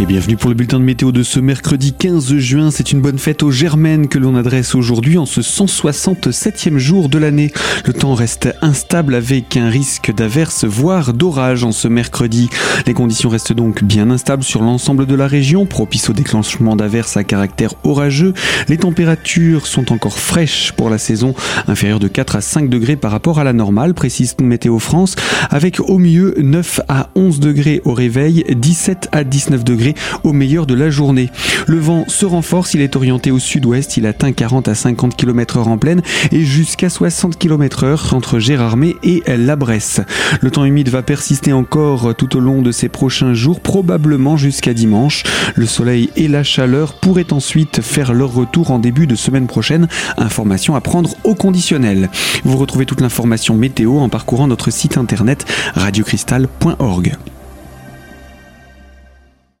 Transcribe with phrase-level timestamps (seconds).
[0.00, 2.70] Et bienvenue pour le bulletin de météo de ce mercredi 15 juin.
[2.70, 7.18] C'est une bonne fête aux Germaines que l'on adresse aujourd'hui en ce 167e jour de
[7.18, 7.52] l'année.
[7.84, 12.48] Le temps reste instable avec un risque d'averse voire d'orage en ce mercredi.
[12.86, 17.18] Les conditions restent donc bien instables sur l'ensemble de la région, propice au déclenchement d'averses
[17.18, 18.32] à caractère orageux.
[18.68, 21.34] Les températures sont encore fraîches pour la saison,
[21.68, 25.14] inférieures de 4 à 5 degrés par rapport à la normale, précise Météo France,
[25.50, 29.89] avec au mieux 9 à 11 degrés au réveil, 17 à 19 degrés
[30.24, 31.30] au meilleur de la journée.
[31.66, 35.58] Le vent se renforce, il est orienté au sud-ouest, il atteint 40 à 50 km
[35.58, 40.00] h en pleine et jusqu'à 60 km h entre Gérardmer et la Bresse.
[40.40, 44.74] Le temps humide va persister encore tout au long de ces prochains jours, probablement jusqu'à
[44.74, 45.24] dimanche.
[45.54, 49.88] Le soleil et la chaleur pourraient ensuite faire leur retour en début de semaine prochaine.
[50.16, 52.10] Information à prendre au conditionnel.
[52.44, 57.16] Vous retrouvez toute l'information météo en parcourant notre site internet radiocristal.org.